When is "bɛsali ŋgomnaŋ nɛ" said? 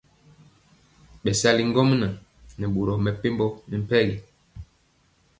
1.23-2.65